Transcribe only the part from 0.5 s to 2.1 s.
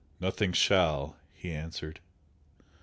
shall!" he answered.